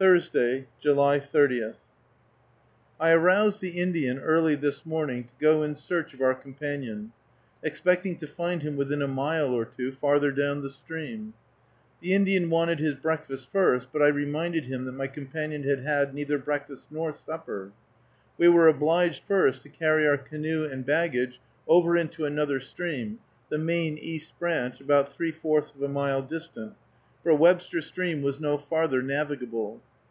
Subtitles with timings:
[0.00, 1.72] THURSDAY, July 30.
[3.00, 7.10] I aroused the Indian early this morning to go in search of our companion,
[7.64, 11.34] expecting to find him within a mile or two, farther down the stream.
[12.00, 16.14] The Indian wanted his breakfast first, but I reminded him that my companion had had
[16.14, 17.72] neither breakfast nor supper.
[18.36, 23.18] We were obliged first to carry our canoe and baggage over into another stream,
[23.48, 26.74] the main East Branch, about three fourths of a mile distant,
[27.24, 29.82] for Webster Stream was no farther navigable.